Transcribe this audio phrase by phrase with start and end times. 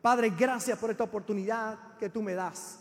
[0.00, 2.80] Padre, gracias por esta oportunidad que tú me das,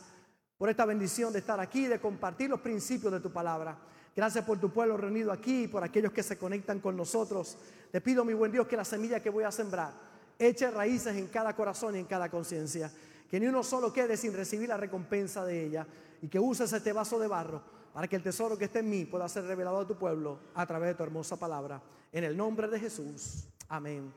[0.58, 3.78] por esta bendición de estar aquí, de compartir los principios de tu palabra.
[4.16, 7.58] Gracias por tu pueblo reunido aquí, por aquellos que se conectan con nosotros.
[7.92, 9.94] Te pido, mi buen Dios, que la semilla que voy a sembrar
[10.40, 12.92] eche raíces en cada corazón y en cada conciencia.
[13.30, 15.88] Que ni uno solo quede sin recibir la recompensa de ella
[16.22, 17.62] y que uses este vaso de barro
[17.94, 20.66] para que el tesoro que esté en mí pueda ser revelado a tu pueblo a
[20.66, 21.82] través de tu hermosa palabra.
[22.12, 23.48] En el nombre de Jesús.
[23.68, 24.14] Amén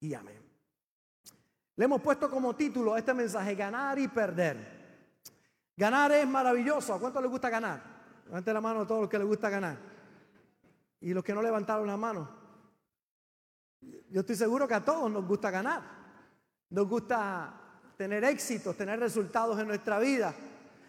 [0.00, 0.51] y amén.
[1.76, 4.82] Le hemos puesto como título a este mensaje, ganar y perder.
[5.76, 6.94] Ganar es maravilloso.
[6.94, 7.82] ¿A cuánto le gusta ganar?
[8.26, 9.78] Levante la mano a todos los que les gusta ganar.
[11.00, 12.28] Y los que no levantaron la mano.
[14.10, 15.82] Yo estoy seguro que a todos nos gusta ganar.
[16.70, 17.54] Nos gusta
[17.96, 20.34] tener éxitos, tener resultados en nuestra vida.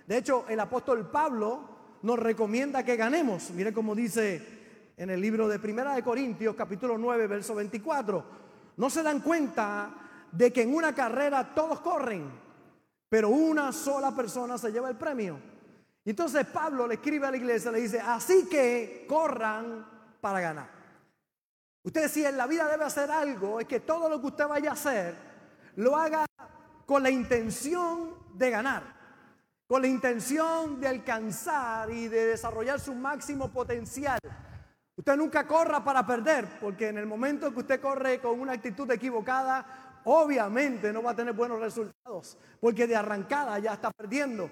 [0.06, 1.70] De hecho, el apóstol Pablo
[2.02, 3.52] nos recomienda que ganemos.
[3.52, 8.24] Mire cómo dice en el libro de Primera de Corintios, capítulo 9, verso 24.
[8.76, 10.03] No se dan cuenta
[10.34, 12.30] de que en una carrera todos corren,
[13.08, 15.40] pero una sola persona se lleva el premio.
[16.04, 19.86] Y entonces Pablo le escribe a la iglesia, le dice, así que corran
[20.20, 20.70] para ganar.
[21.84, 24.72] Usted si en la vida debe hacer algo, es que todo lo que usted vaya
[24.72, 25.16] a hacer,
[25.76, 26.26] lo haga
[26.86, 28.84] con la intención de ganar,
[29.68, 34.20] con la intención de alcanzar y de desarrollar su máximo potencial.
[34.96, 38.90] Usted nunca corra para perder, porque en el momento que usted corre con una actitud
[38.90, 44.50] equivocada, obviamente no va a tener buenos resultados, porque de arrancada ya está perdiendo.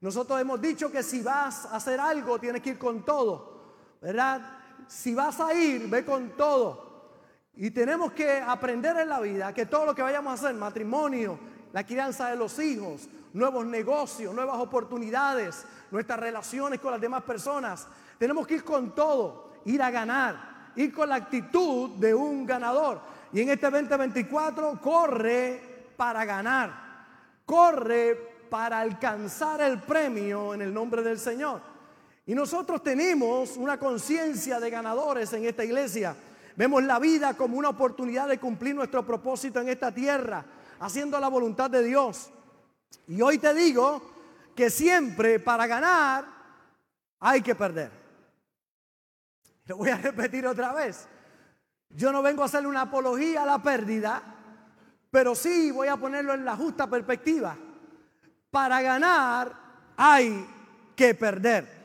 [0.00, 4.58] Nosotros hemos dicho que si vas a hacer algo, tienes que ir con todo, ¿verdad?
[4.86, 6.88] Si vas a ir, ve con todo.
[7.56, 11.38] Y tenemos que aprender en la vida que todo lo que vayamos a hacer, matrimonio,
[11.72, 17.86] la crianza de los hijos, nuevos negocios, nuevas oportunidades, nuestras relaciones con las demás personas,
[18.18, 23.00] tenemos que ir con todo, ir a ganar, ir con la actitud de un ganador.
[23.32, 27.04] Y en este 2024 corre para ganar,
[27.44, 28.14] corre
[28.48, 31.60] para alcanzar el premio en el nombre del Señor.
[32.26, 36.14] Y nosotros tenemos una conciencia de ganadores en esta iglesia.
[36.56, 40.44] Vemos la vida como una oportunidad de cumplir nuestro propósito en esta tierra,
[40.80, 42.30] haciendo la voluntad de Dios.
[43.06, 44.02] Y hoy te digo
[44.54, 46.26] que siempre para ganar
[47.20, 47.90] hay que perder.
[49.66, 51.06] Lo voy a repetir otra vez.
[51.90, 54.22] Yo no vengo a hacerle una apología a la pérdida,
[55.10, 57.56] pero sí voy a ponerlo en la justa perspectiva.
[58.50, 59.52] Para ganar
[59.96, 60.46] hay
[60.94, 61.78] que perder.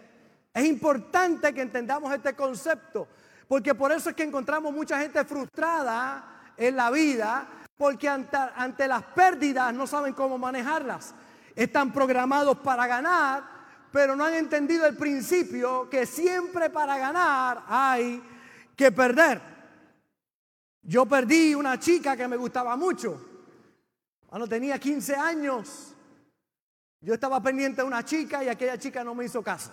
[0.54, 3.08] Es importante que entendamos este concepto,
[3.48, 7.48] porque por eso es que encontramos mucha gente frustrada en la vida,
[7.78, 11.16] porque ante, ante las pérdidas no saben cómo manejarlas.
[11.56, 13.44] Están programados para ganar,
[13.92, 18.22] pero no han entendido el principio que siempre para ganar hay
[18.76, 19.53] que perder.
[20.84, 23.20] Yo perdí una chica que me gustaba mucho.
[24.28, 25.94] Cuando tenía 15 años,
[27.00, 29.72] yo estaba pendiente de una chica y aquella chica no me hizo caso.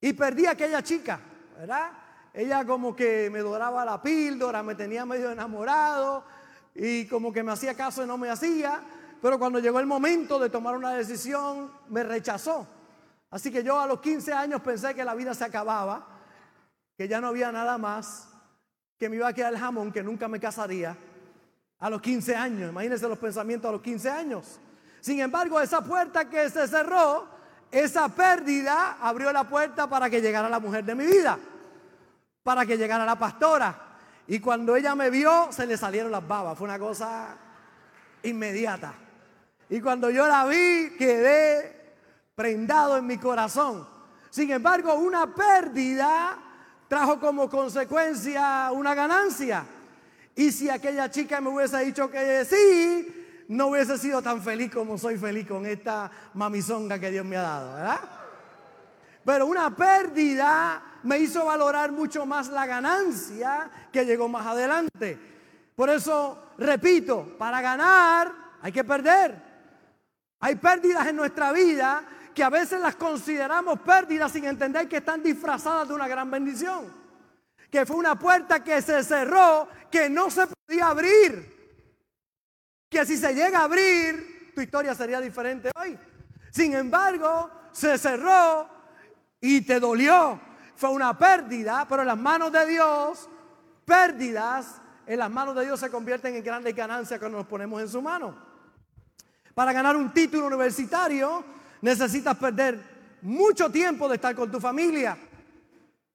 [0.00, 1.20] Y perdí a aquella chica,
[1.58, 1.90] ¿verdad?
[2.32, 6.24] Ella como que me doraba la píldora, me tenía medio enamorado
[6.74, 8.80] y como que me hacía caso y no me hacía.
[9.20, 12.66] Pero cuando llegó el momento de tomar una decisión, me rechazó.
[13.30, 16.06] Así que yo a los 15 años pensé que la vida se acababa,
[16.96, 18.28] que ya no había nada más,
[18.98, 20.96] que me iba a quedar el jamón, que nunca me casaría.
[21.78, 24.58] A los 15 años, imagínense los pensamientos a los 15 años.
[25.00, 27.28] Sin embargo, esa puerta que se cerró,
[27.70, 31.38] esa pérdida abrió la puerta para que llegara la mujer de mi vida,
[32.42, 33.86] para que llegara la pastora.
[34.26, 36.58] Y cuando ella me vio, se le salieron las babas.
[36.58, 37.36] Fue una cosa
[38.24, 38.92] inmediata.
[39.70, 41.94] Y cuando yo la vi, quedé
[42.34, 43.86] prendado en mi corazón.
[44.30, 46.47] Sin embargo, una pérdida
[46.88, 49.64] trajo como consecuencia una ganancia.
[50.34, 54.98] Y si aquella chica me hubiese dicho que sí, no hubiese sido tan feliz como
[54.98, 58.00] soy feliz con esta mamizonga que Dios me ha dado, ¿verdad?
[59.24, 65.18] Pero una pérdida me hizo valorar mucho más la ganancia que llegó más adelante.
[65.74, 69.48] Por eso, repito, para ganar hay que perder.
[70.40, 72.02] Hay pérdidas en nuestra vida
[72.38, 76.86] que a veces las consideramos pérdidas sin entender que están disfrazadas de una gran bendición.
[77.68, 81.82] Que fue una puerta que se cerró, que no se podía abrir.
[82.88, 85.98] Que si se llega a abrir, tu historia sería diferente hoy.
[86.52, 88.68] Sin embargo, se cerró
[89.40, 90.40] y te dolió.
[90.76, 93.28] Fue una pérdida, pero en las manos de Dios,
[93.84, 97.88] pérdidas en las manos de Dios se convierten en grandes ganancias cuando nos ponemos en
[97.88, 98.36] su mano.
[99.54, 102.78] Para ganar un título universitario necesitas perder
[103.22, 105.16] mucho tiempo de estar con tu familia.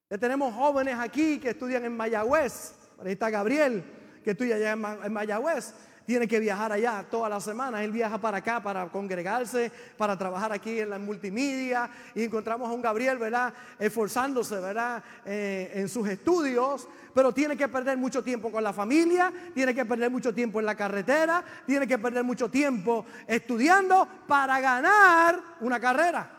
[0.10, 2.74] Ya tenemos jóvenes aquí que estudian en Mayagüez.
[3.04, 3.84] Ahí está Gabriel,
[4.24, 4.72] que estudia allá
[5.06, 5.74] en Mayagüez.
[6.06, 7.84] Tiene que viajar allá toda la semana.
[7.84, 11.90] Él viaja para acá para congregarse, para trabajar aquí en la multimedia.
[12.16, 13.54] Y encontramos a un Gabriel, ¿verdad?
[13.80, 15.04] Esforzándose, ¿verdad?
[15.26, 16.88] Eh, en sus estudios.
[17.14, 20.66] Pero tiene que perder mucho tiempo con la familia, tiene que perder mucho tiempo en
[20.66, 26.30] la carretera, tiene que perder mucho tiempo estudiando para ganar una carrera.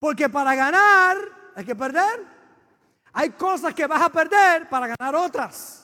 [0.00, 1.16] Porque para ganar
[1.54, 2.38] hay que perder.
[3.12, 5.77] Hay cosas que vas a perder para ganar otras.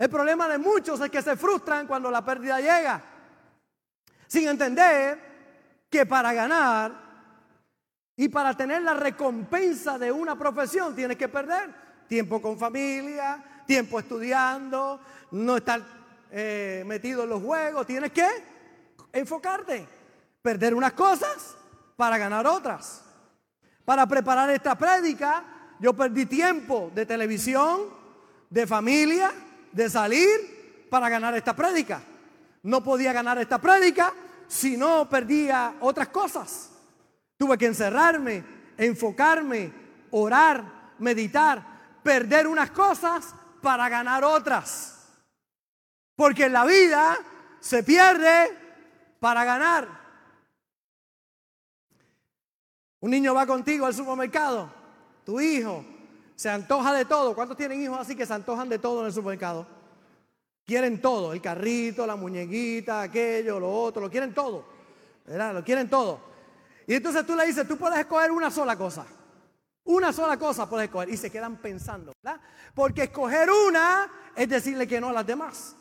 [0.00, 3.02] El problema de muchos es que se frustran cuando la pérdida llega,
[4.26, 5.18] sin entender
[5.90, 6.90] que para ganar
[8.16, 11.74] y para tener la recompensa de una profesión tienes que perder
[12.08, 15.02] tiempo con familia, tiempo estudiando,
[15.32, 15.82] no estar
[16.30, 18.26] eh, metido en los juegos, tienes que
[19.12, 19.86] enfocarte,
[20.40, 21.58] perder unas cosas
[21.96, 23.04] para ganar otras.
[23.84, 25.44] Para preparar esta prédica,
[25.78, 27.82] yo perdí tiempo de televisión,
[28.48, 29.30] de familia,
[29.72, 32.02] de salir para ganar esta prédica.
[32.62, 34.12] No podía ganar esta prédica
[34.46, 36.70] si no perdía otras cosas.
[37.36, 38.44] Tuve que encerrarme,
[38.76, 39.72] enfocarme,
[40.10, 45.06] orar, meditar, perder unas cosas para ganar otras.
[46.16, 47.16] Porque en la vida
[47.60, 48.56] se pierde
[49.20, 50.00] para ganar.
[53.00, 54.70] Un niño va contigo al supermercado,
[55.24, 55.84] tu hijo,
[56.40, 57.34] se antoja de todo.
[57.34, 59.66] ¿Cuántos tienen hijos así que se antojan de todo en el supermercado?
[60.64, 64.64] Quieren todo, el carrito, la muñequita, aquello, lo otro, lo quieren todo.
[65.26, 65.52] ¿Verdad?
[65.52, 66.18] Lo quieren todo.
[66.86, 69.04] Y entonces tú le dices, tú puedes escoger una sola cosa.
[69.84, 71.10] Una sola cosa puedes escoger.
[71.10, 72.40] Y se quedan pensando, ¿verdad?
[72.74, 75.76] Porque escoger una es decirle que no a las demás.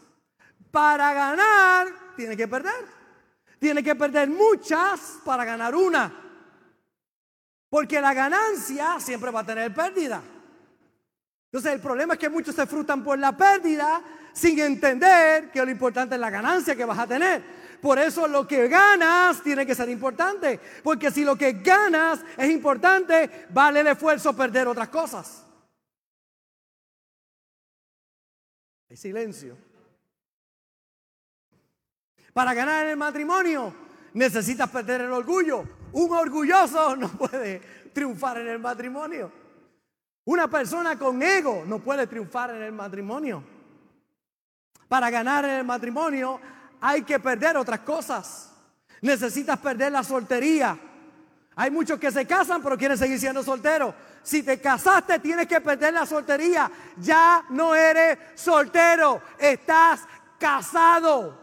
[0.71, 2.85] Para ganar, tiene que perder.
[3.59, 6.13] Tiene que perder muchas para ganar una.
[7.69, 10.21] Porque la ganancia siempre va a tener pérdida.
[11.51, 14.01] Entonces el problema es que muchos se frustran por la pérdida
[14.33, 17.41] sin entender que lo importante es la ganancia que vas a tener.
[17.81, 20.59] Por eso lo que ganas tiene que ser importante.
[20.83, 25.43] Porque si lo que ganas es importante, vale el esfuerzo perder otras cosas.
[28.91, 29.57] Hay silencio.
[32.31, 33.73] Para ganar el matrimonio
[34.13, 35.63] necesitas perder el orgullo.
[35.93, 37.59] Un orgulloso no puede
[37.91, 39.38] triunfar en el matrimonio.
[40.25, 43.43] Una persona con ego no puede triunfar en el matrimonio.
[44.87, 46.39] Para ganar en el matrimonio
[46.81, 48.51] hay que perder otras cosas.
[49.01, 50.77] Necesitas perder la soltería.
[51.55, 53.93] Hay muchos que se casan pero quieren seguir siendo solteros.
[54.23, 56.69] Si te casaste tienes que perder la soltería.
[56.97, 60.01] Ya no eres soltero, estás
[60.39, 61.37] casado.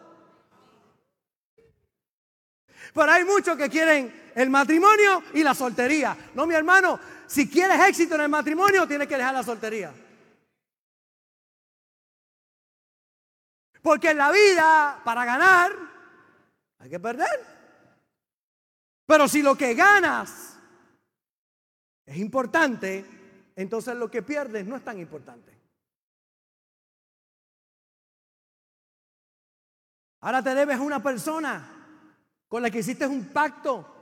[2.94, 6.16] Pero hay muchos que quieren el matrimonio y la soltería.
[6.34, 9.92] No, mi hermano, si quieres éxito en el matrimonio, tienes que dejar la soltería.
[13.82, 15.72] Porque en la vida, para ganar,
[16.78, 17.46] hay que perder.
[19.06, 20.58] Pero si lo que ganas
[22.04, 23.04] es importante,
[23.54, 25.56] entonces lo que pierdes no es tan importante.
[30.20, 31.76] Ahora te debes a una persona
[32.48, 33.94] con la que hiciste un pacto.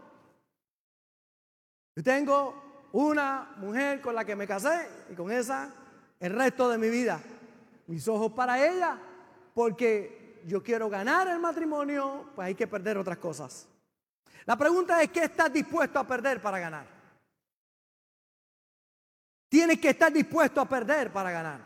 [1.95, 2.64] Yo tengo
[2.95, 5.69] una mujer con la que me casé y con esa
[6.21, 7.21] el resto de mi vida.
[7.89, 8.97] Mis ojos para ella,
[9.53, 13.67] porque yo quiero ganar el matrimonio, pues hay que perder otras cosas.
[14.47, 16.87] La pregunta es, ¿qué estás dispuesto a perder para ganar?
[19.49, 21.61] Tienes que estar dispuesto a perder para ganar.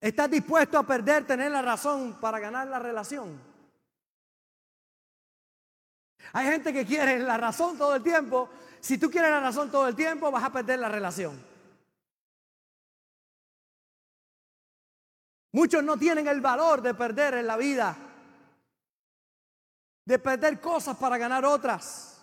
[0.00, 3.38] ¿Estás dispuesto a perder, tener la razón para ganar la relación?
[6.32, 8.48] Hay gente que quiere la razón todo el tiempo
[8.80, 11.48] si tú quieres la razón todo el tiempo, vas a perder la relación.
[15.52, 17.96] Muchos no tienen el valor de perder en la vida,
[20.04, 22.22] de perder cosas para ganar otras.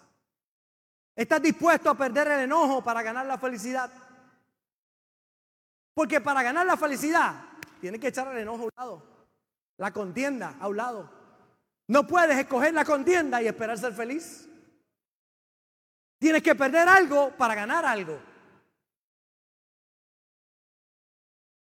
[1.15, 3.91] Estás dispuesto a perder el enojo para ganar la felicidad.
[5.93, 7.35] Porque para ganar la felicidad,
[7.79, 9.03] tienes que echar el enojo a un lado,
[9.77, 11.09] la contienda a un lado.
[11.87, 14.49] No puedes escoger la contienda y esperar ser feliz.
[16.25, 18.19] Tienes que perder algo para ganar algo.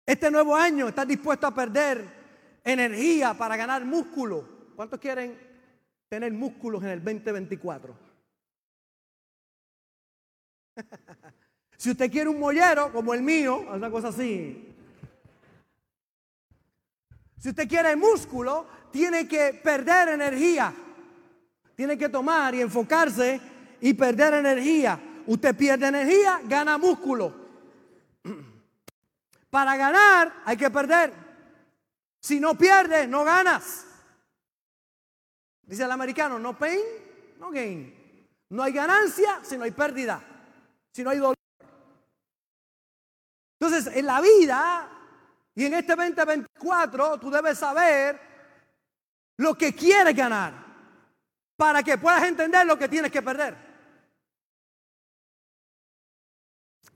[0.04, 2.04] Este nuevo año estás dispuesto a perder
[2.64, 4.72] energía para ganar músculo.
[4.74, 5.38] ¿Cuántos quieren
[6.08, 7.96] tener músculos en el 2024?
[11.76, 14.74] si usted quiere un mollero como el mío, una cosa así.
[17.38, 20.74] Si usted quiere músculo, tiene que perder energía.
[21.76, 25.00] Tiene que tomar y enfocarse y perder energía.
[25.26, 27.35] Usted pierde energía, gana músculo.
[29.50, 31.12] Para ganar hay que perder.
[32.20, 33.87] Si no pierdes, no ganas.
[35.62, 36.80] Dice el americano, no pain,
[37.38, 37.94] no gain.
[38.50, 40.23] No hay ganancia si no hay pérdida,
[40.92, 41.35] si no hay dolor.
[43.61, 44.88] Entonces, en la vida
[45.54, 48.18] y en este 2024, tú debes saber
[49.37, 50.54] lo que quieres ganar
[51.56, 53.67] para que puedas entender lo que tienes que perder.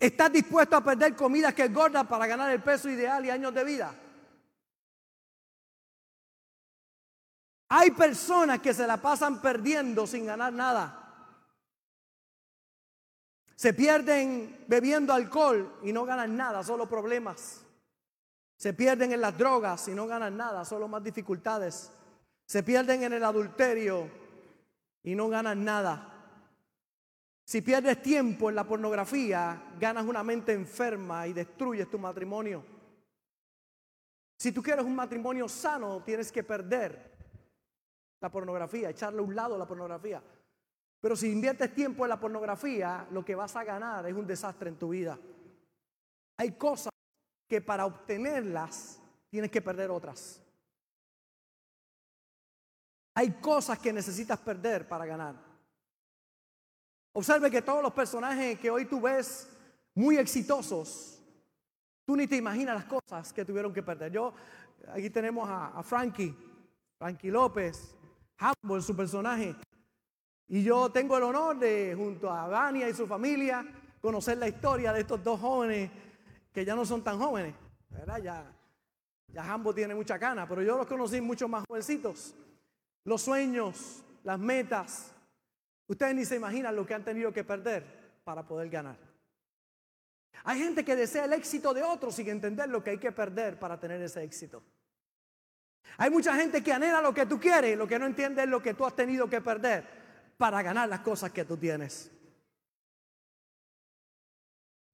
[0.03, 3.63] ¿Estás dispuesto a perder comidas que engordan para ganar el peso ideal y años de
[3.63, 3.95] vida?
[7.69, 10.99] Hay personas que se la pasan perdiendo sin ganar nada.
[13.55, 17.61] Se pierden bebiendo alcohol y no ganan nada, solo problemas.
[18.57, 21.93] Se pierden en las drogas y no ganan nada, solo más dificultades.
[22.45, 24.11] Se pierden en el adulterio
[25.05, 26.12] y no ganan nada.
[27.45, 32.65] Si pierdes tiempo en la pornografía, ganas una mente enferma y destruyes tu matrimonio.
[34.39, 37.13] Si tú quieres un matrimonio sano, tienes que perder
[38.21, 40.23] la pornografía, echarle a un lado la pornografía.
[41.01, 44.69] Pero si inviertes tiempo en la pornografía, lo que vas a ganar es un desastre
[44.69, 45.19] en tu vida.
[46.39, 46.93] Hay cosas
[47.49, 50.41] que para obtenerlas tienes que perder otras.
[53.15, 55.52] Hay cosas que necesitas perder para ganar.
[57.15, 59.49] Observe que todos los personajes que hoy tú ves
[59.95, 61.23] muy exitosos,
[62.07, 64.11] tú ni te imaginas las cosas que tuvieron que perder.
[64.13, 64.33] Yo,
[64.89, 66.35] aquí tenemos a, Frankie,
[66.99, 67.95] Frankie López,
[68.39, 69.55] Hambo en su personaje.
[70.49, 73.65] Y yo tengo el honor de, junto a Vania y su familia,
[74.01, 75.91] conocer la historia de estos dos jóvenes
[76.53, 77.55] que ya no son tan jóvenes.
[77.91, 78.23] ¿verdad?
[78.23, 78.53] Ya,
[79.29, 82.35] ya Hambo tiene mucha cana, pero yo los conocí mucho más jovencitos.
[83.05, 85.12] Los sueños, las metas.
[85.87, 87.85] Ustedes ni se imaginan lo que han tenido que perder
[88.25, 88.97] para poder ganar.
[90.45, 93.59] Hay gente que desea el éxito de otros sin entender lo que hay que perder
[93.59, 94.63] para tener ese éxito.
[95.99, 98.63] Hay mucha gente que anhela lo que tú quieres, lo que no entiende es lo
[98.63, 99.85] que tú has tenido que perder
[100.39, 102.11] para ganar las cosas que tú tienes.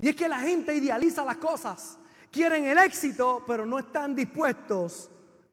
[0.00, 1.99] Y es que la gente idealiza las cosas,
[2.30, 5.11] quieren el éxito, pero no están dispuestos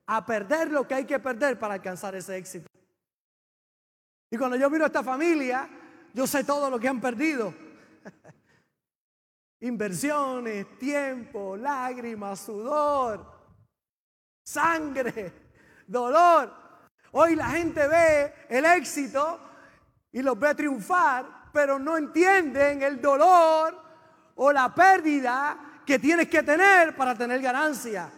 [0.08, 2.68] a perder lo que hay que perder para alcanzar ese éxito.
[4.30, 5.70] Y cuando yo miro a esta familia,
[6.14, 7.54] yo sé todo lo que han perdido.
[9.62, 13.26] Inversiones, tiempo, lágrimas, sudor,
[14.44, 15.34] sangre,
[15.88, 16.54] dolor.
[17.12, 19.40] Hoy la gente ve el éxito
[20.12, 23.82] y los ve triunfar, pero no entienden el dolor
[24.36, 28.10] o la pérdida que tienes que tener para tener ganancia.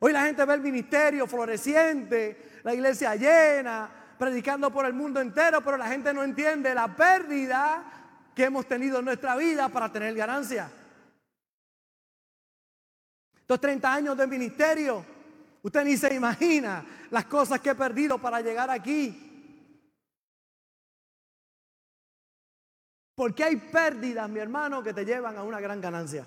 [0.00, 5.60] Hoy la gente ve el ministerio floreciente, la iglesia llena, predicando por el mundo entero,
[5.64, 7.82] pero la gente no entiende la pérdida
[8.36, 10.70] que hemos tenido en nuestra vida para tener ganancia.
[13.40, 15.04] Estos 30 años de ministerio
[15.62, 19.26] Usted ni se imagina las cosas que he perdido para llegar aquí.
[23.14, 26.26] Porque hay pérdidas, mi hermano, que te llevan a una gran ganancia.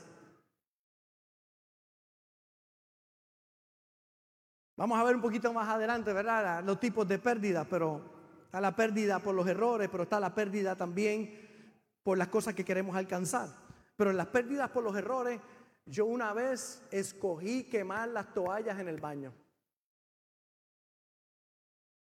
[4.84, 6.62] Vamos a ver un poquito más adelante, ¿verdad?
[6.62, 8.02] Los tipos de pérdidas, pero
[8.44, 11.72] está la pérdida por los errores, pero está la pérdida también
[12.04, 13.48] por las cosas que queremos alcanzar.
[13.96, 15.40] Pero en las pérdidas por los errores
[15.86, 19.32] yo una vez escogí quemar las toallas en el baño.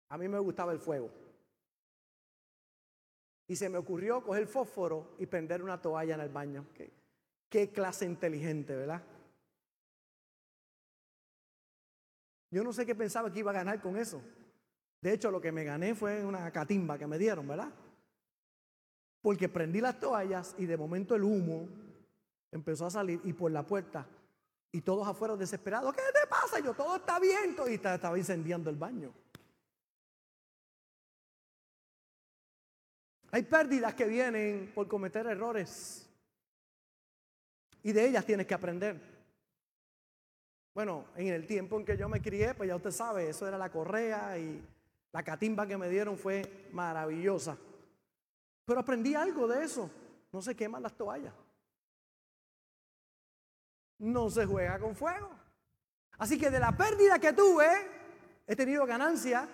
[0.08, 1.12] A mí me gustaba el fuego.
[3.46, 6.66] Y se me ocurrió coger fósforo y prender una toalla en el baño.
[6.74, 6.92] Qué,
[7.48, 9.00] qué clase inteligente, ¿verdad?
[12.54, 14.22] Yo no sé qué pensaba que iba a ganar con eso.
[15.00, 17.68] De hecho, lo que me gané fue una catimba que me dieron, ¿verdad?
[19.20, 21.68] Porque prendí las toallas y de momento el humo
[22.52, 24.06] empezó a salir y por la puerta
[24.70, 26.60] y todos afuera desesperados, ¿qué te pasa?
[26.60, 29.12] yo, todo está bien, y estaba incendiando el baño.
[33.32, 36.08] Hay pérdidas que vienen por cometer errores
[37.82, 39.13] y de ellas tienes que aprender.
[40.74, 43.56] Bueno, en el tiempo en que yo me crié, pues ya usted sabe, eso era
[43.56, 44.62] la correa y
[45.12, 47.56] la catimba que me dieron fue maravillosa.
[48.64, 49.90] Pero aprendí algo de eso.
[50.32, 51.32] No se queman las toallas
[53.98, 55.30] no se juega con fuego.
[56.18, 57.66] Así que de la pérdida que tuve,
[58.46, 59.48] he tenido ganancia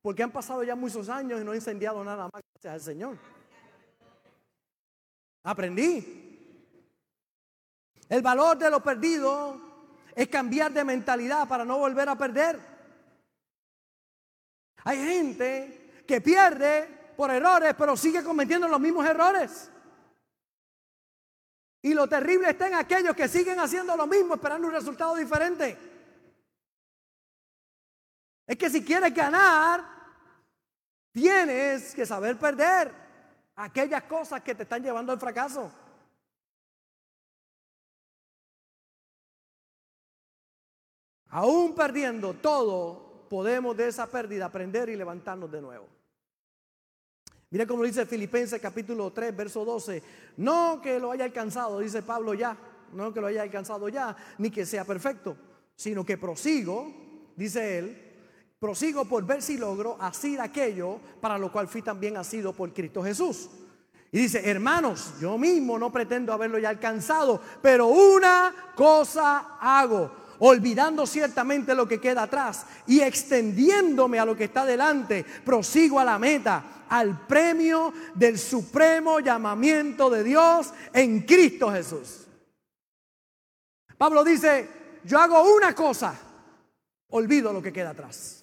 [0.00, 3.18] porque han pasado ya muchos años y no he incendiado nada más gracias al Señor.
[5.42, 6.16] Aprendí.
[8.08, 9.60] El valor de lo perdido
[10.14, 12.58] es cambiar de mentalidad para no volver a perder.
[14.84, 19.70] Hay gente que pierde por errores, pero sigue cometiendo los mismos errores.
[21.82, 25.78] Y lo terrible está en aquellos que siguen haciendo lo mismo esperando un resultado diferente.
[28.46, 29.84] Es que si quieres ganar,
[31.12, 32.92] tienes que saber perder
[33.56, 35.72] aquellas cosas que te están llevando al fracaso.
[41.30, 45.86] Aún perdiendo todo, podemos de esa pérdida aprender y levantarnos de nuevo.
[47.50, 50.02] Mira cómo dice Filipenses capítulo 3, verso 12.
[50.36, 52.56] No que lo haya alcanzado, dice Pablo ya,
[52.92, 55.36] no que lo haya alcanzado ya, ni que sea perfecto,
[55.76, 56.92] sino que prosigo,
[57.36, 58.10] dice él,
[58.58, 63.02] prosigo por ver si logro hacer aquello para lo cual fui también asido por Cristo
[63.02, 63.50] Jesús.
[64.12, 71.06] Y dice, hermanos, yo mismo no pretendo haberlo ya alcanzado, pero una cosa hago olvidando
[71.06, 76.18] ciertamente lo que queda atrás y extendiéndome a lo que está delante, prosigo a la
[76.18, 82.26] meta, al premio del supremo llamamiento de Dios en Cristo Jesús.
[83.96, 84.68] Pablo dice,
[85.04, 86.18] yo hago una cosa,
[87.10, 88.40] olvido lo que queda atrás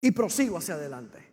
[0.00, 1.24] y prosigo hacia adelante.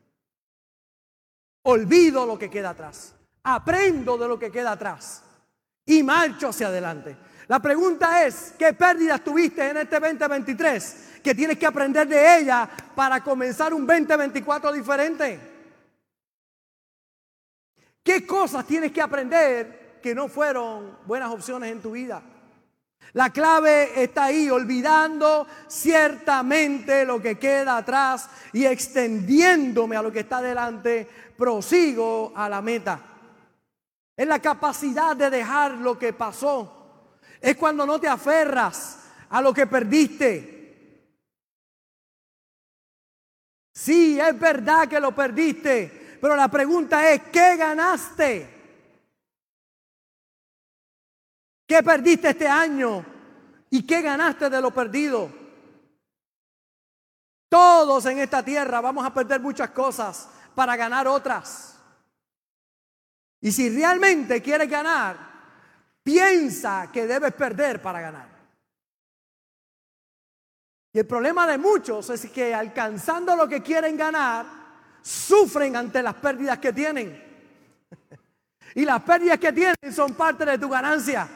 [1.65, 5.23] Olvido lo que queda atrás, aprendo de lo que queda atrás
[5.85, 7.15] y marcho hacia adelante.
[7.47, 12.69] La pregunta es, ¿qué pérdidas tuviste en este 2023 que tienes que aprender de ella
[12.95, 15.39] para comenzar un 2024 diferente?
[18.01, 22.21] ¿Qué cosas tienes que aprender que no fueron buenas opciones en tu vida?
[23.13, 30.21] La clave está ahí, olvidando ciertamente lo que queda atrás y extendiéndome a lo que
[30.21, 31.07] está delante,
[31.37, 32.99] prosigo a la meta.
[34.15, 36.82] Es la capacidad de dejar lo que pasó
[37.43, 41.19] es cuando no te aferras a lo que perdiste.
[43.73, 48.49] Sí, es verdad que lo perdiste, pero la pregunta es, ¿qué ganaste?
[51.67, 53.05] ¿Qué perdiste este año?
[53.71, 55.29] ¿Y qué ganaste de lo perdido?
[57.49, 61.77] Todos en esta tierra vamos a perder muchas cosas para ganar otras.
[63.41, 65.32] Y si realmente quieres ganar,
[66.03, 68.27] piensa que debes perder para ganar.
[70.91, 74.45] Y el problema de muchos es que alcanzando lo que quieren ganar,
[75.01, 77.31] sufren ante las pérdidas que tienen.
[78.75, 81.29] Y las pérdidas que tienen son parte de tu ganancia.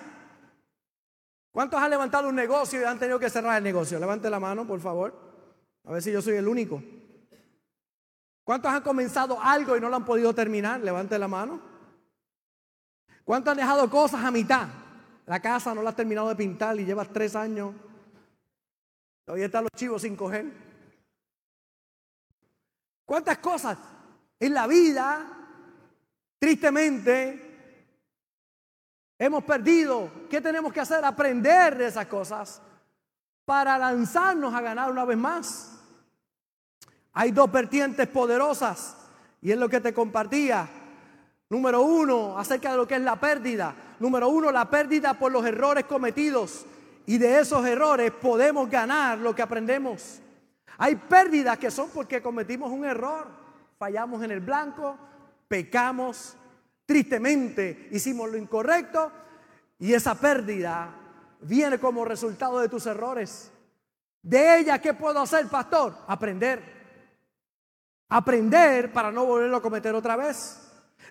[1.51, 3.99] ¿Cuántos han levantado un negocio y han tenido que cerrar el negocio?
[3.99, 5.13] Levante la mano, por favor.
[5.85, 6.81] A ver si yo soy el único.
[8.43, 10.79] ¿Cuántos han comenzado algo y no lo han podido terminar?
[10.79, 11.61] Levante la mano.
[13.27, 14.69] ¿Cuántos han dejado cosas a mitad?
[15.25, 17.75] La casa no la has terminado de pintar y llevas tres años.
[19.25, 20.49] Todavía están los chivos sin coger.
[23.03, 23.77] ¿Cuántas cosas
[24.39, 25.27] en la vida,
[26.39, 27.83] tristemente,
[29.19, 30.09] hemos perdido?
[30.29, 31.03] ¿Qué tenemos que hacer?
[31.03, 32.61] Aprender de esas cosas
[33.43, 35.77] para lanzarnos a ganar una vez más.
[37.11, 38.95] Hay dos vertientes poderosas
[39.41, 40.76] y es lo que te compartía.
[41.49, 43.73] Número uno, acerca de lo que es la pérdida.
[43.99, 46.65] Número uno, la pérdida por los errores cometidos.
[47.05, 50.19] Y de esos errores podemos ganar lo que aprendemos.
[50.77, 53.27] Hay pérdidas que son porque cometimos un error.
[53.79, 54.97] Fallamos en el blanco,
[55.47, 56.35] pecamos,
[56.85, 59.11] tristemente hicimos lo incorrecto.
[59.79, 60.93] Y esa pérdida
[61.41, 63.51] viene como resultado de tus errores.
[64.21, 65.95] De ella, ¿qué puedo hacer, pastor?
[66.07, 66.75] Aprender.
[68.09, 70.66] Aprender para no volverlo a cometer otra vez.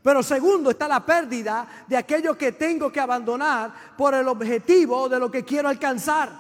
[0.07, 5.19] Pero segundo está la pérdida de aquello que tengo que abandonar por el objetivo de
[5.19, 6.31] lo que quiero alcanzar.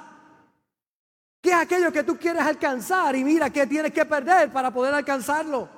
[1.42, 3.16] ¿Qué es aquello que tú quieres alcanzar?
[3.16, 5.68] Y mira qué tienes que perder para poder alcanzarlo.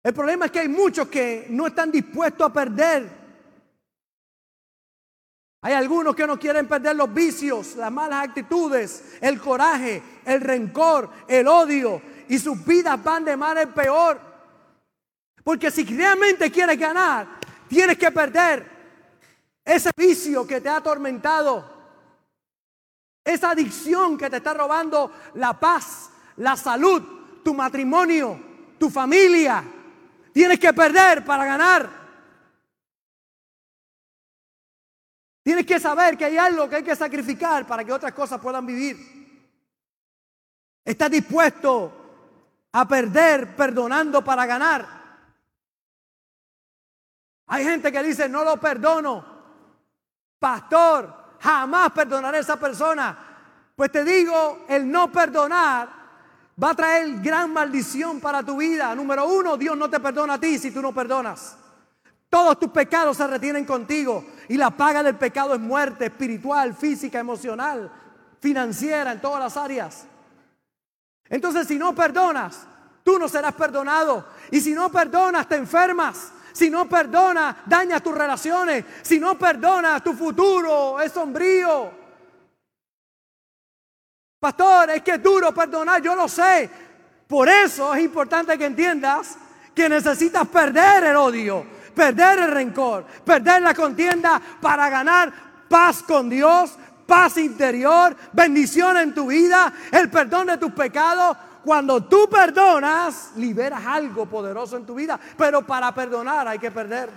[0.00, 3.08] El problema es que hay muchos que no están dispuestos a perder.
[5.62, 11.10] Hay algunos que no quieren perder los vicios, las malas actitudes, el coraje, el rencor,
[11.26, 12.00] el odio.
[12.28, 14.27] Y sus vidas van de mal en peor.
[15.48, 17.26] Porque si realmente quieres ganar,
[17.68, 18.68] tienes que perder
[19.64, 21.64] ese vicio que te ha atormentado,
[23.24, 27.02] esa adicción que te está robando la paz, la salud,
[27.42, 28.38] tu matrimonio,
[28.78, 29.64] tu familia.
[30.34, 31.88] Tienes que perder para ganar.
[35.42, 38.66] Tienes que saber que hay algo que hay que sacrificar para que otras cosas puedan
[38.66, 38.98] vivir.
[40.84, 41.90] Estás dispuesto
[42.70, 44.97] a perder perdonando para ganar.
[47.48, 49.24] Hay gente que dice, no lo perdono.
[50.38, 53.18] Pastor, jamás perdonaré a esa persona.
[53.74, 55.88] Pues te digo, el no perdonar
[56.62, 58.94] va a traer gran maldición para tu vida.
[58.94, 61.56] Número uno, Dios no te perdona a ti si tú no perdonas.
[62.28, 67.18] Todos tus pecados se retienen contigo y la paga del pecado es muerte espiritual, física,
[67.18, 67.90] emocional,
[68.40, 70.06] financiera, en todas las áreas.
[71.30, 72.66] Entonces si no perdonas,
[73.02, 74.26] tú no serás perdonado.
[74.50, 76.32] Y si no perdonas, te enfermas.
[76.52, 78.84] Si no perdonas, dañas tus relaciones.
[79.02, 81.90] Si no perdonas, tu futuro es sombrío.
[84.40, 86.70] Pastor, es que es duro perdonar, yo lo sé.
[87.26, 89.36] Por eso es importante que entiendas
[89.74, 95.32] que necesitas perder el odio, perder el rencor, perder la contienda para ganar
[95.68, 101.36] paz con Dios, paz interior, bendición en tu vida, el perdón de tus pecados.
[101.68, 105.20] Cuando tú perdonas, liberas algo poderoso en tu vida.
[105.36, 107.10] Pero para perdonar hay que perder.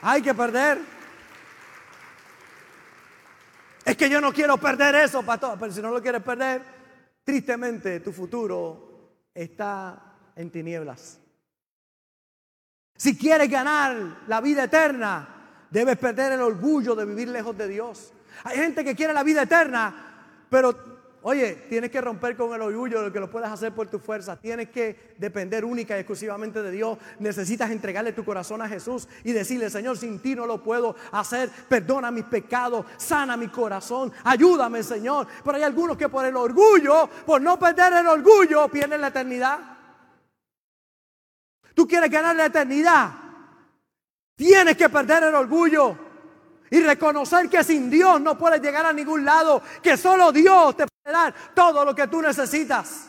[0.00, 0.80] Hay que perder.
[3.84, 5.58] Es que yo no quiero perder eso, pastor.
[5.60, 6.62] Pero si no lo quieres perder,
[7.22, 11.20] tristemente tu futuro está en tinieblas.
[12.96, 18.14] Si quieres ganar la vida eterna, debes perder el orgullo de vivir lejos de Dios.
[18.44, 20.93] Hay gente que quiere la vida eterna, pero
[21.26, 24.36] Oye, tienes que romper con el orgullo de que lo puedes hacer por tu fuerza.
[24.36, 26.98] Tienes que depender única y exclusivamente de Dios.
[27.18, 31.48] Necesitas entregarle tu corazón a Jesús y decirle, Señor, sin ti no lo puedo hacer.
[31.66, 35.26] Perdona mis pecados, sana mi corazón, ayúdame, Señor.
[35.42, 39.60] Pero hay algunos que por el orgullo, por no perder el orgullo, pierden la eternidad.
[41.72, 43.12] Tú quieres ganar la eternidad.
[44.36, 45.96] Tienes que perder el orgullo
[46.70, 50.84] y reconocer que sin Dios no puedes llegar a ningún lado, que solo Dios te
[51.12, 53.08] dar todo lo que tú necesitas.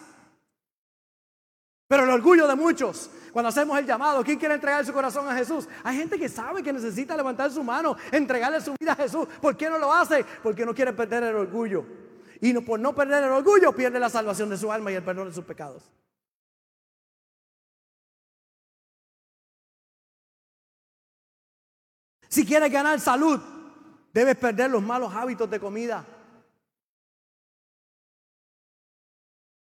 [1.88, 5.36] Pero el orgullo de muchos, cuando hacemos el llamado, ¿quién quiere entregar su corazón a
[5.36, 5.68] Jesús?
[5.84, 9.28] Hay gente que sabe que necesita levantar su mano, entregarle su vida a Jesús.
[9.42, 10.26] ¿Por qué no lo hace?
[10.42, 11.86] Porque no quiere perder el orgullo.
[12.42, 15.28] Y por no perder el orgullo pierde la salvación de su alma y el perdón
[15.30, 15.84] de sus pecados.
[22.28, 23.40] Si quieres ganar salud,
[24.16, 26.06] Debes perder los malos hábitos de comida.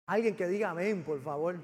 [0.08, 1.56] Alguien que diga amén, por favor.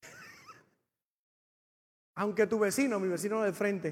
[2.14, 3.88] Aunque tu vecino, mi vecino de frente,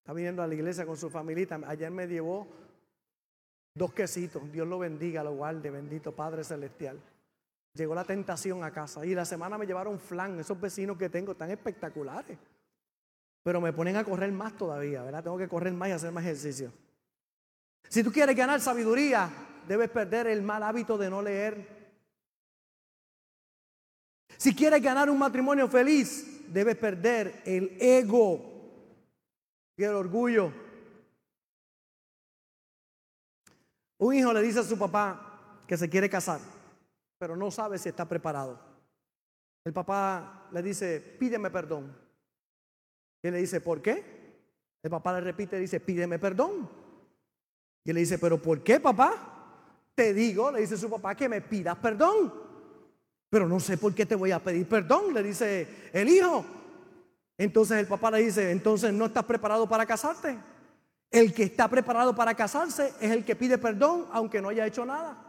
[0.00, 2.46] está viniendo a la iglesia con su familia, ayer me llevó
[3.74, 4.52] dos quesitos.
[4.52, 7.00] Dios lo bendiga, lo guarde, bendito Padre Celestial.
[7.72, 10.38] Llegó la tentación a casa y la semana me llevaron flan.
[10.38, 12.36] Esos vecinos que tengo están espectaculares.
[13.44, 15.22] Pero me ponen a correr más todavía, ¿verdad?
[15.22, 16.72] Tengo que correr más y hacer más ejercicio.
[17.88, 19.30] Si tú quieres ganar sabiduría,
[19.68, 21.84] debes perder el mal hábito de no leer.
[24.36, 28.40] Si quieres ganar un matrimonio feliz, debes perder el ego
[29.76, 30.52] y el orgullo.
[33.98, 36.40] Un hijo le dice a su papá que se quiere casar
[37.24, 38.60] pero no sabe si está preparado.
[39.64, 42.03] El papá le dice, pídeme perdón.
[43.24, 44.04] Y le dice, ¿por qué?
[44.82, 46.68] El papá le repite, dice, pídeme perdón.
[47.82, 49.14] Y le dice, ¿pero por qué, papá?
[49.94, 52.34] Te digo, le dice su papá, que me pidas perdón.
[53.30, 56.44] Pero no sé por qué te voy a pedir perdón, le dice el hijo.
[57.38, 60.38] Entonces el papá le dice, entonces no estás preparado para casarte.
[61.10, 64.84] El que está preparado para casarse es el que pide perdón aunque no haya hecho
[64.84, 65.23] nada.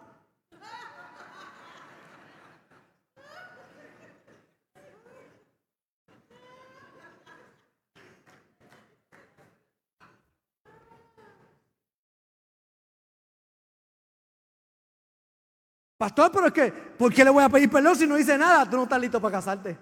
[15.97, 18.69] Pastor, pero es que, ¿por qué le voy a pedir perdón si no dice nada?
[18.69, 19.77] Tú no estás listo para casarte.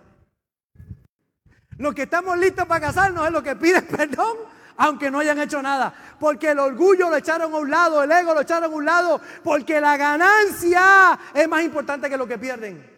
[1.77, 4.37] Los que estamos listos para casarnos es lo que piden perdón,
[4.77, 5.93] aunque no hayan hecho nada.
[6.19, 9.19] Porque el orgullo lo echaron a un lado, el ego lo echaron a un lado,
[9.43, 12.93] porque la ganancia es más importante que lo que pierden.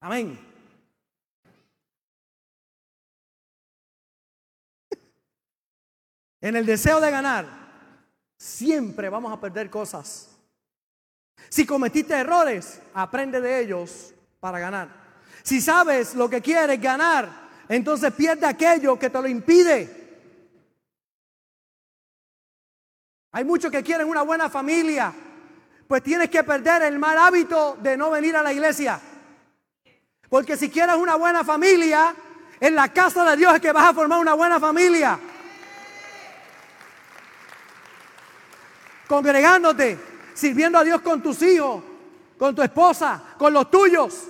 [0.00, 0.38] Amén.
[6.40, 7.61] En el deseo de ganar,
[8.42, 10.28] siempre vamos a perder cosas.
[11.48, 14.88] Si cometiste errores, aprende de ellos para ganar.
[15.44, 17.30] Si sabes lo que quieres ganar,
[17.68, 20.00] entonces pierde aquello que te lo impide.
[23.30, 25.14] Hay muchos que quieren una buena familia,
[25.86, 29.00] pues tienes que perder el mal hábito de no venir a la iglesia.
[30.28, 32.12] Porque si quieres una buena familia,
[32.58, 35.18] en la casa de Dios es que vas a formar una buena familia.
[39.12, 39.98] Congregándote,
[40.32, 41.82] sirviendo a Dios con tus hijos,
[42.38, 44.26] con tu esposa, con los tuyos.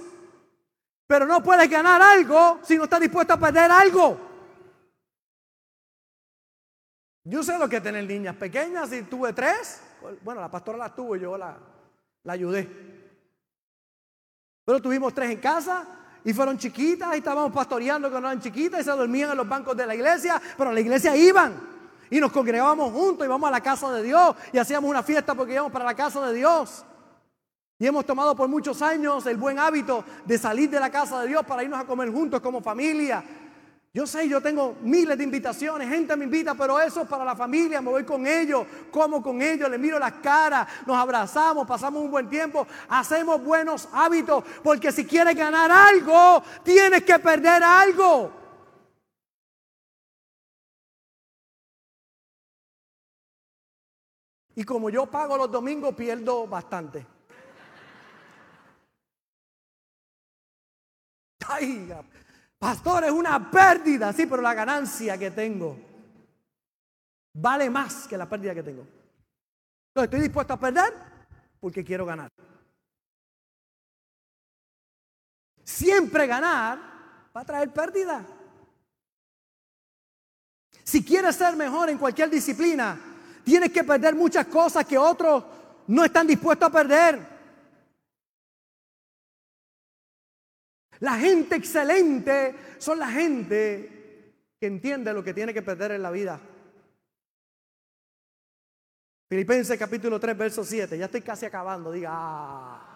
[1.06, 4.18] Pero no puedes ganar algo si no estás dispuesto a perder algo.
[7.22, 9.80] Yo sé lo que tener niñas pequeñas y tuve tres.
[10.22, 11.56] Bueno, la pastora las tuvo, yo la,
[12.24, 12.68] la ayudé.
[14.64, 15.86] Pero tuvimos tres en casa
[16.24, 19.76] y fueron chiquitas y estábamos pastoreando cuando eran chiquitas y se dormían en los bancos
[19.76, 21.71] de la iglesia, pero a la iglesia iban
[22.12, 25.54] y nos congregábamos juntos, íbamos a la casa de Dios y hacíamos una fiesta porque
[25.54, 26.84] íbamos para la casa de Dios.
[27.78, 31.28] Y hemos tomado por muchos años el buen hábito de salir de la casa de
[31.28, 33.24] Dios para irnos a comer juntos como familia.
[33.94, 37.34] Yo sé, yo tengo miles de invitaciones, gente me invita, pero eso es para la
[37.34, 42.02] familia, me voy con ellos, como con ellos, les miro las caras, nos abrazamos, pasamos
[42.02, 48.41] un buen tiempo, hacemos buenos hábitos, porque si quieres ganar algo, tienes que perder algo.
[54.54, 57.06] Y como yo pago los domingos, pierdo bastante.
[61.48, 61.92] Ay,
[62.58, 65.76] pastor, es una pérdida, sí, pero la ganancia que tengo
[67.34, 68.82] vale más que la pérdida que tengo.
[68.82, 70.92] Entonces, estoy dispuesto a perder
[71.60, 72.30] porque quiero ganar.
[75.64, 76.78] Siempre ganar
[77.34, 78.24] va a traer pérdida.
[80.84, 83.11] Si quieres ser mejor en cualquier disciplina,
[83.44, 85.44] tienes que perder muchas cosas que otros
[85.88, 87.32] no están dispuestos a perder.
[91.00, 96.10] La gente excelente son la gente que entiende lo que tiene que perder en la
[96.12, 96.40] vida.
[99.28, 100.96] Filipenses capítulo 3, verso 7.
[100.96, 101.90] Ya estoy casi acabando.
[101.90, 102.92] Diga, ah.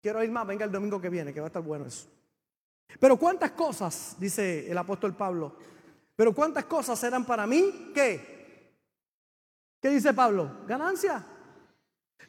[0.00, 2.06] Quiero ir más, venga el domingo que viene, que va a estar bueno eso.
[3.00, 5.56] Pero cuántas cosas, dice el apóstol Pablo,
[6.16, 7.92] pero ¿cuántas cosas serán para mí?
[7.94, 8.34] ¿Qué?
[9.80, 10.50] ¿Qué dice Pablo?
[10.66, 11.24] Ganancia.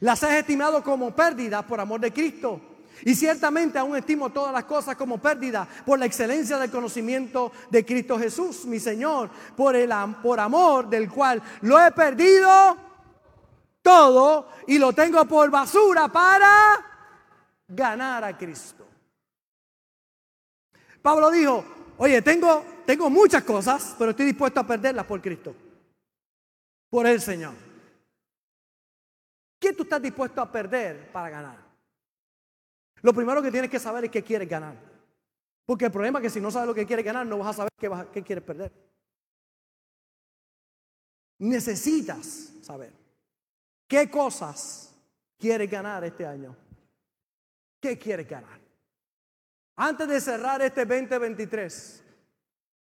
[0.00, 2.60] Las he estimado como pérdida por amor de Cristo.
[3.02, 7.84] Y ciertamente aún estimo todas las cosas como pérdida por la excelencia del conocimiento de
[7.84, 12.76] Cristo Jesús, mi Señor, por el por amor del cual lo he perdido
[13.82, 16.84] todo y lo tengo por basura para
[17.68, 18.86] ganar a Cristo.
[21.02, 21.64] Pablo dijo,
[21.98, 25.54] oye, tengo tengo muchas cosas, pero estoy dispuesto a perderlas por Cristo.
[26.88, 27.54] Por el Señor.
[29.58, 31.58] ¿Qué tú estás dispuesto a perder para ganar?
[33.02, 34.76] Lo primero que tienes que saber es qué quieres ganar.
[35.66, 37.52] Porque el problema es que si no sabes lo que quieres ganar, no vas a
[37.54, 38.72] saber qué, qué quieres perder.
[41.38, 42.92] Necesitas saber
[43.88, 44.94] qué cosas
[45.36, 46.54] quieres ganar este año.
[47.80, 48.65] ¿Qué quieres ganar?
[49.76, 52.02] Antes de cerrar este 2023,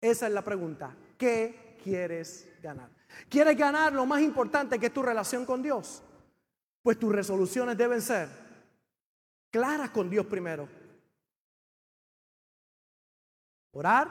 [0.01, 0.95] esa es la pregunta.
[1.17, 2.89] ¿Qué quieres ganar?
[3.27, 6.03] ¿Quieres ganar lo más importante que es tu relación con Dios?
[6.83, 8.29] Pues tus resoluciones deben ser
[9.49, 10.69] claras con Dios primero.
[13.71, 14.09] Orar,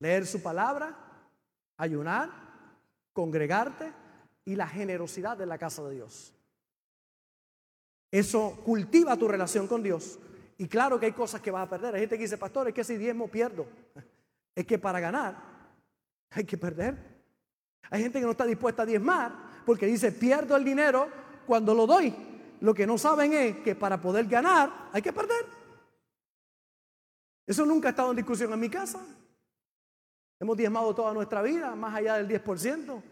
[0.00, 0.96] leer su palabra,
[1.76, 2.30] ayunar,
[3.12, 3.92] congregarte
[4.44, 6.34] y la generosidad de la casa de Dios.
[8.10, 10.18] Eso cultiva tu relación con Dios.
[10.58, 11.94] Y claro que hay cosas que vas a perder.
[11.94, 13.66] Hay gente que dice, pastor, es que si diezmo pierdo
[14.54, 15.36] es que para ganar
[16.30, 16.96] hay que perder.
[17.90, 19.32] Hay gente que no está dispuesta a diezmar
[19.66, 21.08] porque dice, pierdo el dinero
[21.46, 22.14] cuando lo doy.
[22.60, 25.44] Lo que no saben es que para poder ganar hay que perder.
[27.46, 29.00] Eso nunca ha estado en discusión en mi casa.
[30.40, 33.02] Hemos diezmado toda nuestra vida, más allá del 10%.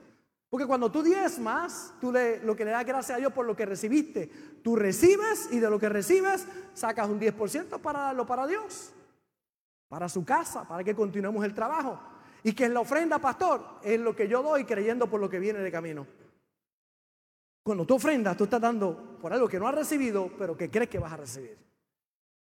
[0.52, 3.56] Porque cuando tú diezmas, tú le, lo que le das gracias a Dios por lo
[3.56, 4.30] que recibiste,
[4.62, 8.92] tú recibes y de lo que recibes sacas un 10% para darlo para Dios
[9.92, 12.00] para su casa, para que continuemos el trabajo.
[12.42, 15.38] Y que en la ofrenda, pastor, es lo que yo doy creyendo por lo que
[15.38, 16.06] viene de camino.
[17.62, 20.88] Cuando tú ofrendas, tú estás dando por algo que no has recibido, pero que crees
[20.88, 21.58] que vas a recibir.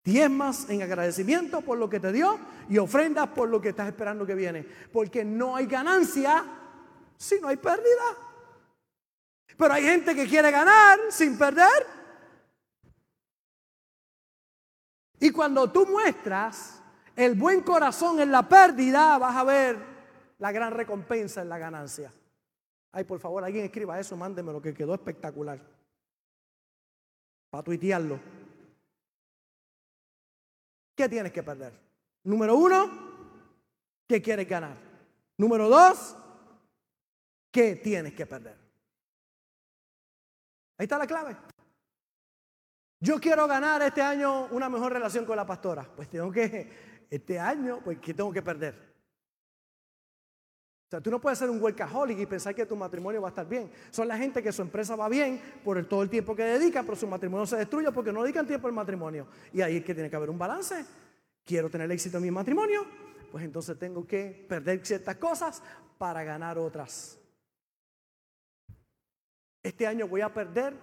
[0.04, 4.26] Diezmas en agradecimiento por lo que te dio y ofrendas por lo que estás esperando
[4.26, 4.67] que viene.
[4.91, 6.43] Porque no hay ganancia
[7.17, 8.17] si no hay pérdida.
[9.58, 11.88] Pero hay gente que quiere ganar sin perder.
[15.19, 16.82] Y cuando tú muestras
[17.15, 19.77] el buen corazón en la pérdida, vas a ver
[20.38, 22.13] la gran recompensa en la ganancia.
[22.91, 25.60] Ay, por favor, alguien escriba eso, mándeme lo que quedó espectacular.
[27.49, 28.19] Para tuitearlo.
[30.95, 31.73] ¿Qué tienes que perder?
[32.23, 32.89] Número uno,
[34.08, 34.75] ¿qué quieres ganar?
[35.38, 36.15] Número dos,
[37.58, 38.56] ¿qué tienes que perder?
[40.78, 41.36] Ahí está la clave.
[43.00, 45.84] Yo quiero ganar este año una mejor relación con la pastora.
[45.96, 48.76] Pues tengo que este año, pues, ¿qué tengo que perder?
[50.86, 53.32] O sea, tú no puedes ser un workaholic y pensar que tu matrimonio va a
[53.32, 53.72] estar bien.
[53.89, 56.96] Son la gente que su empresa va bien por todo el tiempo que dedican, pero
[56.96, 59.26] su matrimonio se destruye porque no dedican tiempo al matrimonio.
[59.52, 60.86] Y ahí es que tiene que haber un balance.
[61.43, 62.86] Quiero tener éxito en mi matrimonio,
[63.32, 65.63] pues entonces tengo que perder ciertas cosas
[65.98, 67.17] para ganar otras.
[69.67, 70.73] Este año voy a perder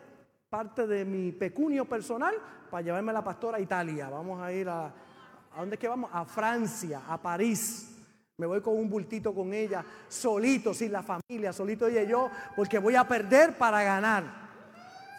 [0.50, 2.34] parte de mi pecunio personal
[2.70, 4.10] para llevarme a la pastora a Italia.
[4.10, 6.10] Vamos a ir a, ¿a dónde es que vamos?
[6.12, 7.96] A Francia, a París.
[8.36, 12.30] Me voy con un bultito con ella, solito, sin la familia, solito ella y yo,
[12.54, 14.24] porque voy a perder para ganar.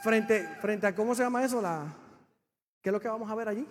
[0.03, 1.59] Frente, frente a, ¿cómo se llama eso?
[2.83, 3.67] ¿Qué es lo que vamos a ver allí?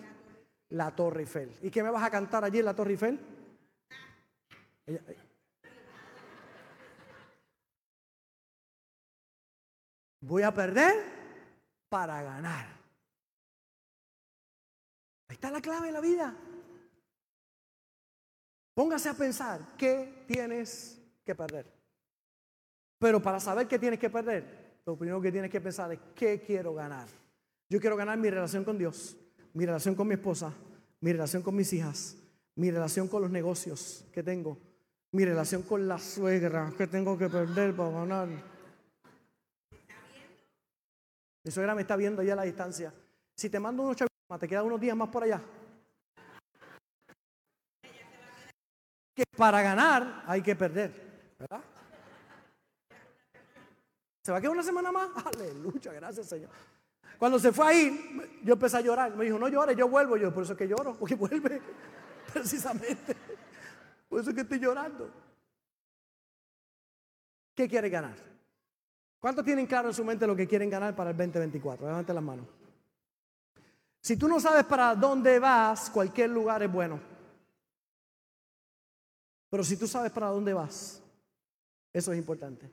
[0.71, 1.55] La Torre Eiffel.
[1.61, 3.17] ¿Y qué me vas a cantar allí en la Torre Eiffel?
[10.27, 10.95] Voy a perder
[11.87, 12.65] para ganar.
[15.27, 16.35] Ahí está la clave de la vida.
[18.73, 21.71] Póngase a pensar qué tienes que perder.
[22.97, 26.41] Pero para saber qué tienes que perder, lo primero que tienes que pensar es qué
[26.41, 27.07] quiero ganar.
[27.69, 29.15] Yo quiero ganar mi relación con Dios,
[29.53, 30.51] mi relación con mi esposa,
[31.01, 32.17] mi relación con mis hijas,
[32.55, 34.57] mi relación con los negocios que tengo,
[35.11, 38.54] mi relación con la suegra que tengo que perder para ganar.
[41.45, 42.91] Mi suegra me está viendo allá a la distancia.
[43.35, 45.39] Si te mando unos chavitos, te quedan unos días más por allá.
[49.13, 50.91] que para ganar hay que perder.
[51.39, 51.61] ¿verdad?
[54.23, 55.09] ¿Se va a quedar una semana más?
[55.35, 56.49] Aleluya, gracias Señor.
[57.19, 59.15] Cuando se fue ahí, yo empecé a llorar.
[59.15, 60.17] Me dijo, no llores, yo vuelvo.
[60.17, 61.61] Yo, por eso es que lloro, porque vuelve.
[62.33, 63.15] Precisamente.
[64.09, 65.09] Por eso es que estoy llorando.
[67.53, 68.34] ¿Qué quiere ganar?
[69.19, 71.87] ¿Cuántos tienen claro en su mente lo que quieren ganar para el 2024?
[71.87, 72.45] Levanten las manos.
[74.01, 76.99] Si tú no sabes para dónde vas, cualquier lugar es bueno.
[79.49, 81.01] Pero si tú sabes para dónde vas,
[81.91, 82.69] eso es importante.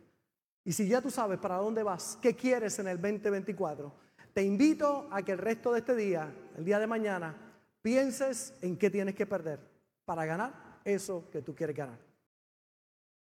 [0.64, 3.92] Y si ya tú sabes para dónde vas, qué quieres en el 2024,
[4.34, 7.34] te invito a que el resto de este día, el día de mañana,
[7.80, 9.60] pienses en qué tienes que perder
[10.04, 11.98] para ganar eso que tú quieres ganar.